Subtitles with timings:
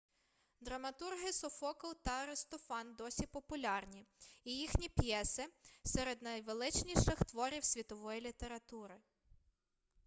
[0.61, 4.05] драматурги софокл та аристофан досі популярні
[4.43, 5.45] і їхні п'єси
[5.85, 8.95] серед найвеличніших творів світової літератури